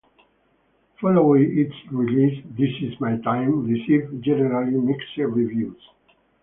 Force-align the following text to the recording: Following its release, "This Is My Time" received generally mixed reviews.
Following 0.99 1.59
its 1.59 1.75
release, 1.91 2.43
"This 2.57 2.71
Is 2.81 2.99
My 2.99 3.17
Time" 3.17 3.67
received 3.67 4.23
generally 4.23 4.71
mixed 4.75 5.15
reviews. 5.17 5.77